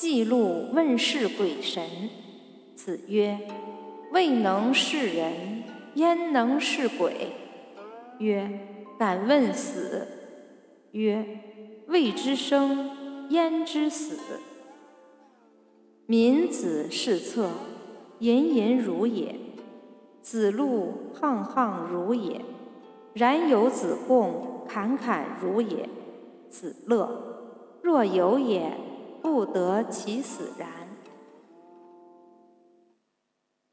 [0.00, 1.84] 记录问世鬼神。
[2.74, 3.38] 子曰
[4.12, 5.62] ：“未能是人，
[5.92, 7.12] 焉能是鬼？”
[8.16, 8.48] 曰
[8.98, 10.08] ：“敢问死。”
[10.92, 11.22] 曰
[11.86, 14.18] ：“未知生，焉知死？”
[16.08, 17.50] 民子是策，
[18.20, 19.34] 隐隐如也；
[20.22, 22.40] 子路沆沆如也。
[23.12, 25.90] 然有子贡，侃侃如也。
[26.48, 27.26] 子乐。
[27.82, 28.72] 若有也，
[29.22, 30.79] 不得其死然。